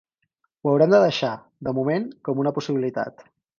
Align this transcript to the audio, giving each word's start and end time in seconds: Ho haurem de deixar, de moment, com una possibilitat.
Ho 0.63 0.71
haurem 0.71 0.95
de 0.95 1.01
deixar, 1.03 1.29
de 1.69 1.75
moment, 1.81 2.09
com 2.29 2.43
una 2.47 2.57
possibilitat. 2.59 3.25